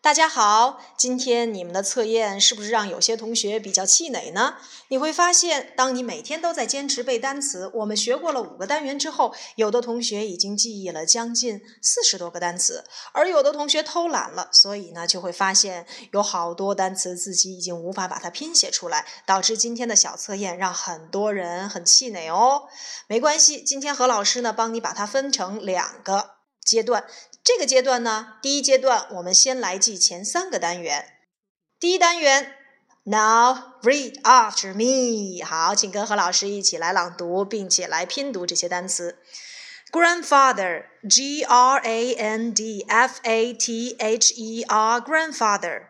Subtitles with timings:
[0.00, 4.54] 大家好，今天你们的测验是不是让有些同学比较气馁呢？
[4.86, 22.62] 你会发现，当你每天都在坚持背单词，我们学过了五个单元之后，有的同学已经记忆了将近四十多个单词，而有的同学偷懒了，所以呢，就会发现有好多单词自己已经无法把它拼写出来，导致今天的小测验让很多人很气馁哦。
[23.08, 27.04] 没关系，今天何老师呢，帮你把它分成两个阶段。
[27.48, 31.14] 这个阶段呢，第一阶段我们先来记前三个单元。
[31.80, 32.54] 第一单元
[33.04, 35.42] ，Now read after me。
[35.42, 39.16] 好，请跟何老师一起来朗读，并且来拼读这些单词。
[39.90, 45.84] Grandfather，G R A N D F A T H E R grandfather。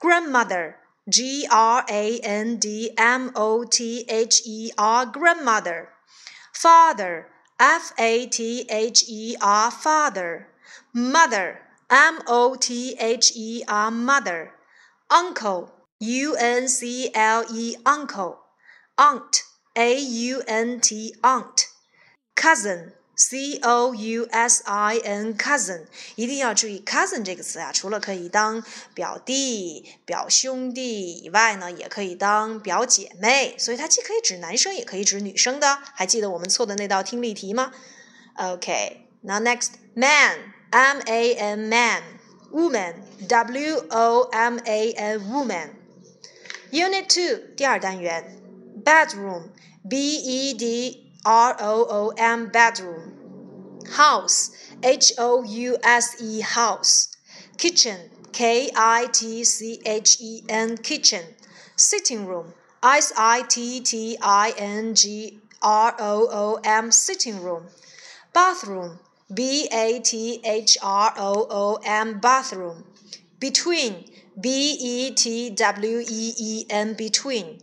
[0.00, 5.88] Grandmother，G R A N D M O T H E R grandmother。
[6.54, 10.46] Father，F A T H E R father。
[10.93, 14.51] mother, M O T H E R, mother,
[15.09, 18.37] uncle, U N C L E, uncle,
[18.95, 19.41] aunt,
[19.75, 21.65] A U N T, aunt,
[22.35, 35.79] cousin, C O U S I N cousin，一定要注意 cousin 这个词啊，除了可以当表弟、表兄弟以外呢，也可以当表姐妹，所以它既可以指男生，也可以指女生的。
[35.95, 37.73] 还记得我们错的那道听力题吗？
[38.35, 40.52] OK，now next man。
[40.73, 42.01] M A N man,
[42.51, 42.93] woman,
[43.27, 45.75] W O M A N woman.
[46.71, 48.23] Unit Two 第二单元，
[48.83, 49.49] bedroom,
[49.87, 53.13] B E D R O O M bedroom.
[53.97, 54.51] House,
[54.83, 57.07] H O U S E house.
[57.57, 61.23] Kitchen, K I T C H E N kitchen.
[61.75, 67.63] Sitting room, S I T T I N G R O O M sitting room.
[68.31, 68.99] Bathroom.
[69.33, 72.83] B A T H R O O M bathroom.
[73.39, 74.05] Between
[74.39, 77.61] B E T W E E N between.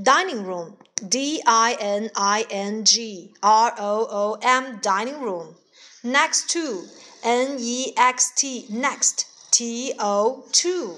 [0.00, 5.56] Dining room D I N I N G R O O M dining room.
[6.02, 6.86] Next to
[7.22, 10.96] N E X T next T O two.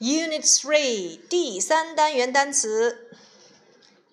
[0.00, 3.10] Unit Three 第三单元单词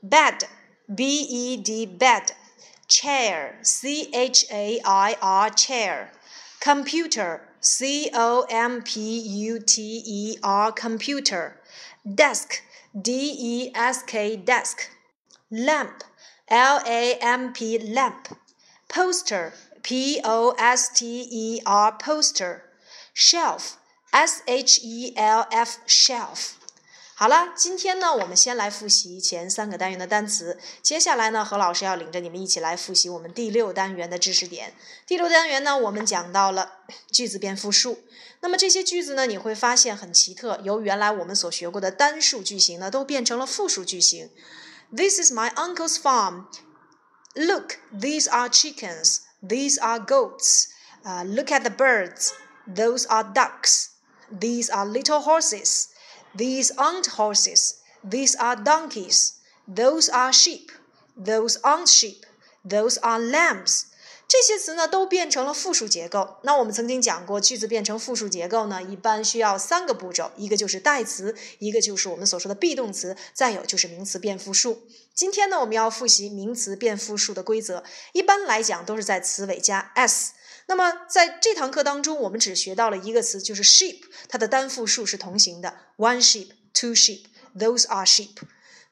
[0.01, 0.47] bed
[0.87, 2.31] B E D bed
[2.90, 6.12] chair, C H A I R, chair.
[6.60, 11.60] Computer, C O M P U T E R, computer.
[12.04, 12.62] Desk,
[13.00, 14.90] D E S K, desk.
[15.50, 16.04] Lamp,
[16.48, 18.28] L A M P, lamp.
[18.88, 22.64] Poster, P O S T E R, poster.
[23.14, 23.78] Shelf,
[24.12, 26.59] S H E L F, shelf.
[27.19, 30.59] 好了，今天呢，我们先来复习前三个单元的单词。
[30.81, 34.73] 接下来呢，何老师要领着你们一起来复习我们第六单元的知识点。
[35.07, 36.79] 第六单元呢，我们讲到了
[37.09, 38.03] 句子变复数。
[38.41, 44.29] 那么这些句子呢，你会发现很奇特，由原来我们所学过的单数句型呢，都变成了复数句型。
[44.93, 46.47] This is my uncle's farm.
[47.33, 49.21] Look, these are chickens.
[49.41, 50.67] These are goats.
[51.05, 52.31] Uh, look at the birds.
[52.67, 53.91] Those are ducks.
[54.29, 55.87] These are little horses.
[56.36, 57.74] These aren't horses.
[58.08, 59.32] These are donkeys.
[59.66, 60.70] Those are sheep.
[61.16, 62.22] Those aren't sheep.
[62.64, 63.84] Those are lambs.
[64.28, 66.36] 这些词呢都变成了复数结构。
[66.42, 74.86] 那我们曾经讲过，句子变成复数结构呢，一般需要三个步骤：一个就是代词，一个就是我们所说的 be 动词，再有就是名词变复数。
[75.12, 77.82] 今天呢，我们要复习名词变复数的规则。
[78.12, 80.34] 一般来讲，都是在词尾加 s。
[80.70, 88.36] 那么在这堂课当中，我们只学到了一个词，就是 sheep，它的单复数是同形的，one sheep，two sheep，those are sheep。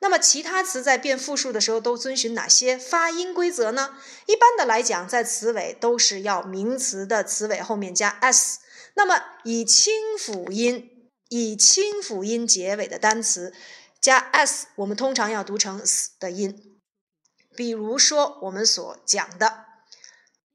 [0.00, 3.96] 那么其他词在变复数的时候都遵循哪些发音规则呢？
[4.26, 8.58] 一般的来讲，在词尾都是要名词的词尾后面加 s。
[8.94, 13.54] 那么以清辅音、以清辅音结尾的单词
[14.00, 16.80] 加 s，我们通常要读成 s 的音。
[17.54, 19.66] 比如说我们所讲的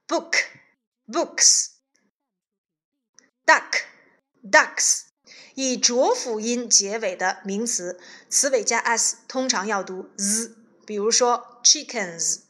[0.05, 0.33] book。
[1.07, 1.67] Books,
[3.45, 3.83] duck,
[4.43, 5.01] ducks，
[5.55, 10.55] 以浊辅音结尾的名词，词尾加 s，通常要读 z。
[10.85, 12.41] 比如说 chickens。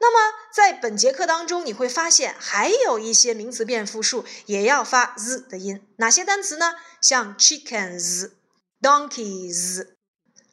[0.00, 5.86] 那么在本节课当中，你会发现还有一些名词变复数也要发 z 的音。
[5.96, 6.74] 哪些单词呢？
[7.00, 8.32] 像 chickens、
[8.82, 9.86] donkeys、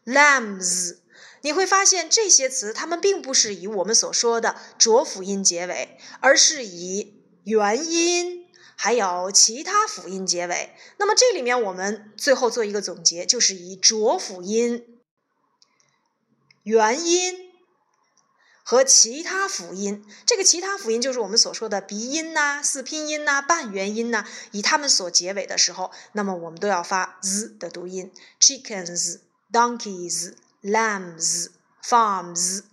[0.06, 1.01] lambs。
[1.42, 10.76] 你会发现这些词，它们并不是以我们所说的浊辅音结尾，而是以元音还有其他辅音结尾。
[10.98, 15.00] 那么这里面我们最后做一个总结，就是以浊辅音、
[16.64, 17.52] 元音
[18.64, 29.20] 和其他辅音，这个其他辅音就是我们所说的鼻音呐、四拼音呐、半元音呐，以它们所结尾的时候，那么我们都要发 z 的读音：chickens、
[29.52, 31.48] donkeys、lambs、
[31.84, 32.64] farms。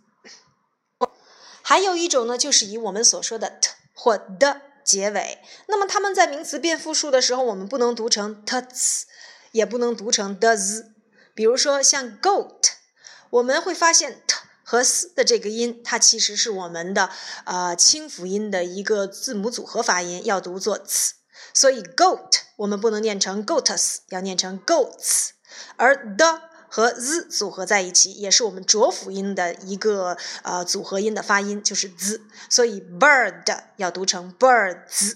[1.63, 9.03] 还有一种呢，就是以我们所说的 t 或的结尾，那么它们在名词变复数的时候，我们不能读成 ts，
[9.53, 10.85] 也不能读成 d's。
[11.35, 12.71] 比如说像 goat，
[13.31, 14.37] 我们会发现 t。
[14.71, 17.09] 和 s 的这个音，它其实是我们的
[17.45, 21.13] 呃清辅音的一个字母组合发音，要读作 ts，
[21.55, 25.31] 所以 goat 我们不能念成 goats，要念成 goats。
[25.77, 35.15] 而 the 和 z 组合在一起，也是我们浊辅音的一个呃组合音的发音，就是 z，所以 bird 要读成 birds。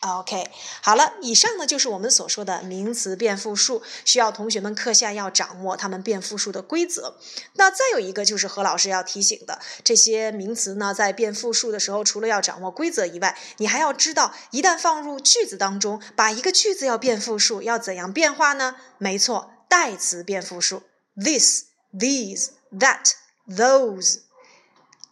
[0.00, 0.50] OK，
[0.80, 7.18] 好了，以上呢就是我们所说的名词变复数，需要同学们课下要掌握它们变复数的规则。
[7.56, 18.76] 那再有一个就是何老师要提醒的，这些名词呢在变复数的时候，除了要掌握规则以外，你还要知道，一旦放入句子当中，把一个句子要变复数，要怎样变化呢？
[18.96, 20.82] 没错，代词变复数
[21.14, 23.12] ，this、these、that、
[23.48, 24.18] those、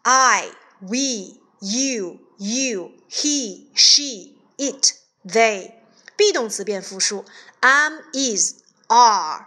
[0.02, 0.50] I、
[0.80, 4.36] we、you、you、he、she。
[4.58, 4.94] it,
[5.24, 5.74] they
[6.16, 7.24] be 动词变复数
[7.60, 8.54] ，am, is,
[8.88, 9.46] are。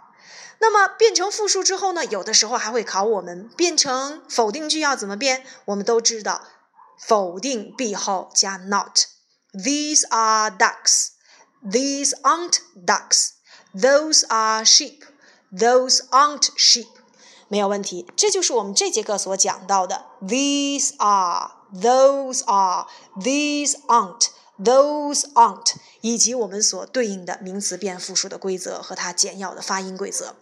[0.58, 2.04] 那么变成复数之后呢？
[2.06, 5.44] 有的时候还会考我们变成否定句要怎么变？
[5.66, 6.46] 我们都知道，
[6.98, 9.00] 否定 be 后加 not。
[9.52, 11.08] These are ducks.
[11.62, 13.32] These aren't ducks.
[13.73, 15.03] Those are sheep.
[15.51, 16.87] Those aren't sheep.
[17.47, 20.05] 没有问题，这就是我们这节课所讲到的。
[20.21, 24.29] These are, those are, these aren't。
[24.62, 30.36] Those aren't，以及我们所对应的名词变复数的规则和它简要的发音规则。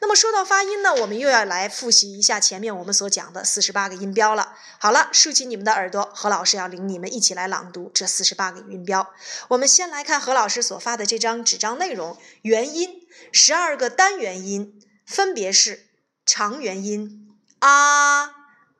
[0.00, 4.54] 那么说到发音呢，我们又要来复习一下前面我们所讲的四十八个音标了。
[4.78, 9.10] 好了，竖起你们的耳朵，何老师要领你们一起来朗读这四十八个音标。
[9.48, 15.86] 我们先来看何老师所发的这张纸张内容，元音十二个单元音分别是
[16.24, 18.32] 长元音啊、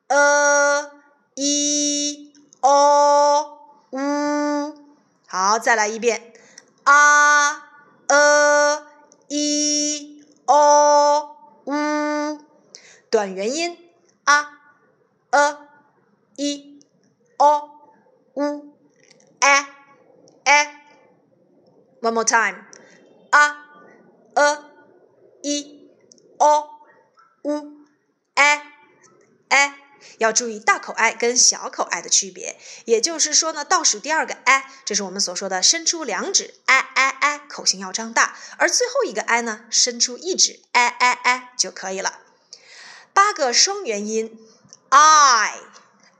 [0.08, 0.90] 呃、
[1.34, 3.58] 一、o、
[3.90, 4.74] u。
[5.26, 6.32] 好，再来一遍。
[6.84, 7.70] 啊、
[8.08, 8.86] 呃、
[9.28, 11.36] 一、哦，
[11.66, 11.72] 呜。
[13.10, 13.76] 短元音。
[14.24, 14.60] 啊、
[15.30, 15.68] 呃、
[16.36, 16.80] 一、
[17.38, 17.70] 哦，
[18.34, 18.74] 呜，
[19.40, 19.68] 哎，
[20.44, 20.76] 哎。
[22.00, 22.64] One more time，
[23.30, 23.66] 啊、
[24.34, 24.64] 呃、
[25.42, 25.90] 一、
[26.38, 26.70] o、
[27.42, 27.72] u、
[28.34, 28.62] a、
[29.48, 29.74] a。
[30.20, 42.18] 要注意大口 i 跟小口 i 的区别，也就是说呢，倒数第二个 i，这是我们所说的伸出两指 i i i，口型要张大；而最后一个 i 呢，伸出一指 i i i 就可以了。
[43.14, 44.38] 八个双元音
[44.90, 45.54] ，i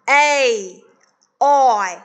[0.07, 0.83] a
[1.37, 2.03] o i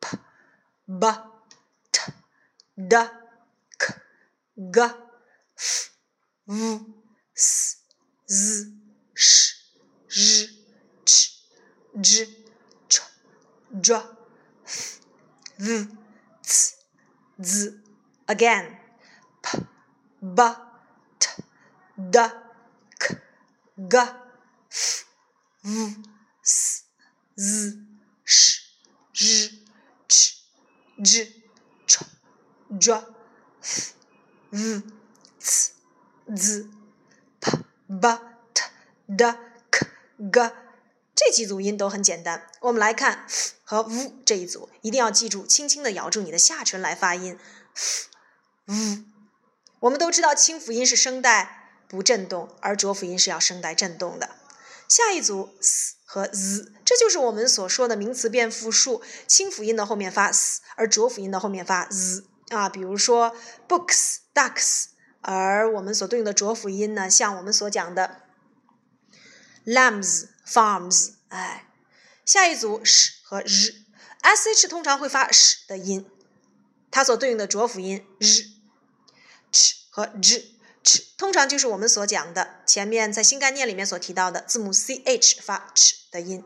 [0.00, 0.18] ：p、
[0.86, 1.12] b、
[1.90, 2.12] t、
[2.88, 3.10] d、
[3.78, 3.94] k、
[4.70, 4.80] g、
[5.56, 5.90] f、
[6.44, 6.80] v、
[7.34, 7.78] s。
[8.30, 8.74] z,
[9.18, 9.56] sh,
[10.08, 10.46] zh,
[11.04, 11.32] ch,
[12.00, 12.28] zh,
[12.88, 13.00] ch,
[13.82, 13.92] zh,
[14.64, 15.00] f,
[15.58, 15.88] v.
[18.28, 18.66] Again,
[19.42, 19.58] p,
[20.22, 20.40] b,
[21.18, 21.26] t,
[21.96, 22.16] d,
[23.00, 23.16] k,
[23.76, 23.96] g,
[24.70, 25.04] f,
[25.64, 25.96] v,
[26.44, 26.84] s,
[27.36, 27.74] z,
[28.24, 28.60] sh,
[29.12, 29.50] zh,
[30.06, 30.44] ch,
[31.02, 31.26] zh,
[31.88, 32.04] ch,
[32.78, 32.90] zh,
[33.62, 33.94] f,
[34.52, 34.82] v,
[35.40, 35.72] c,
[36.36, 36.70] z.
[37.88, 38.37] b t
[39.16, 39.34] d
[39.70, 39.86] k
[40.30, 40.52] g
[41.14, 47.36] 这几组音都很简单，我们来看 f 和 v 这一组，一定要记住，轻轻的咬住你的下唇来发音。
[47.74, 48.08] f
[48.66, 49.04] v，
[49.80, 54.30] 我们都知道清辅音是声带不振动，而浊辅音是要声带振动的。
[54.86, 63.34] 下一组 s 和 z，这就是我们所说的名词变复数，清辅音的后面发 s，而浊辅音的后面发 z 啊，比如说
[63.68, 64.84] books ducks。
[65.20, 68.22] 而我们所对应的浊辅音呢，像我们所讲的
[69.68, 71.66] lambs farms，哎，
[72.24, 76.10] 下一组 sh 和 r，sh 通常会发 sh 的音，
[76.90, 86.42] 它所对应的浊辅音 r，ch 和 zh，ch 通常就是我们所讲的前面在新概念里面所提到的字母 ch 发 ch 的音。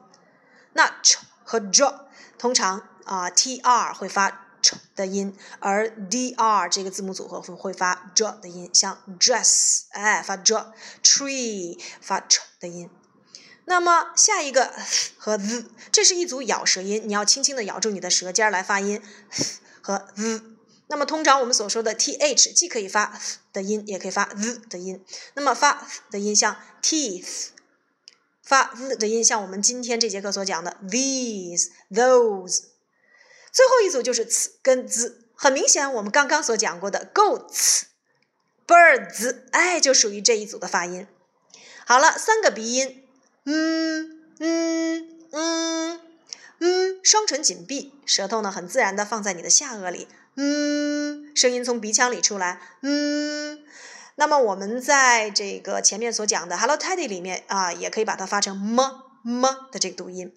[0.72, 1.84] 那 ch 和 j
[2.38, 4.30] 通常啊 tr 会发
[4.62, 12.90] ch 的音，而 dr 这个字母组合会会发 j 的音，像 dress 哎发 j，tree 发 ch 的音。
[13.64, 14.72] 那么下一个
[15.16, 19.00] 和 z，这是一组咬舌音，你要轻轻的咬住你的舌尖来发音
[19.80, 20.42] 和 z。
[20.88, 23.18] 那么通常我们所说的 th 既可以发
[23.52, 25.02] 的音，也可以发 z 的音。
[25.34, 27.48] 那么发的音像 teeth，
[28.42, 32.64] 发 z 的音像我们今天这节课所讲的 these those。
[33.52, 37.82] 最后一组就是 c 跟 z，很明显我们刚刚所讲过的 goats
[38.66, 41.06] birds，哎，就属于这一组的发音。
[41.86, 42.98] 好了，三个鼻音。
[43.44, 46.00] 嗯嗯嗯
[46.60, 50.06] 嗯，双唇紧闭，舌头呢很自然的放在你的下颚里，
[50.36, 53.64] 嗯，声音从鼻腔里出来，嗯。
[54.16, 60.32] 那么我们在这个前面所讲的 Hello Teddy 里面啊，也可以把它发成么么的这个读音。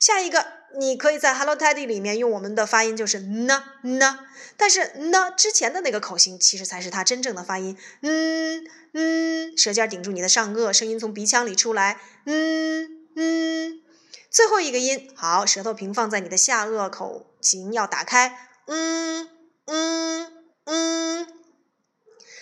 [0.00, 0.46] 下一个，
[0.78, 4.20] 你可以在 Hello Teddy 里面用我们的发音就是呢呢，
[4.56, 8.64] 但是呢之前的那个口型其实才是它真正的发音，嗯。
[8.98, 12.00] 嗯，舌尖顶住你的上颚，声音从鼻腔里出来。
[12.24, 13.82] 嗯嗯，
[14.30, 18.48] 最后一个音，好，舌头平放在你的下颚，口型要打开。
[18.64, 19.28] 嗯
[19.66, 20.32] 嗯
[20.64, 21.28] 嗯，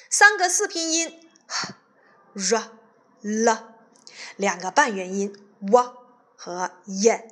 [0.09, 1.19] 三个四拼音
[2.35, 2.71] ，r
[3.21, 3.59] l，
[4.37, 5.93] 两个半元音，w
[6.37, 7.29] 和 y。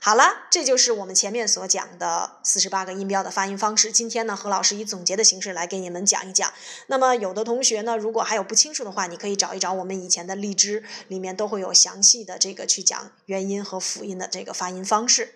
[0.00, 3.90] 好了，这就是我们前面所讲的四十八个音标的发音方式。
[3.90, 6.52] 今天呢，何老师以总结的形式来给你们讲一讲。
[6.86, 15.34] 那么，有的同学呢，如果还有不清楚的话，你可以找一找我们以前的荔枝，里面都会有详细的这个去讲元音和辅音的这个发音方式。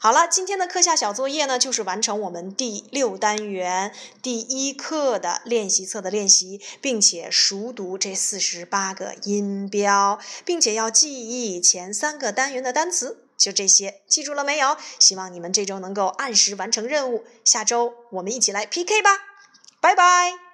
[0.00, 13.24] 好了，今天的课下小作业呢，就是完成我们第六单元第一课的练习册的练习，并且熟读这四十八个音标，并且要记忆前三个单元的单词。
[13.40, 14.76] 就这些，记住了没有？
[14.98, 17.24] 希望你们这周能够按时完成任务。
[17.42, 19.10] 下周我们一起来 PK 吧，
[19.80, 20.49] 拜拜。